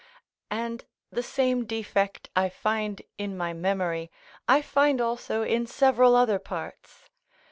[0.49, 4.09] And the same defect I find in my memory,
[4.47, 7.07] I find also in several other parts.